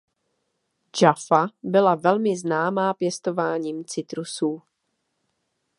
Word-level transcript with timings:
Jaffa 1.01 1.47
byla 1.63 1.95
velmi 1.95 2.37
známá 2.37 2.93
pěstováním 2.93 3.85
citrusů. 3.85 4.61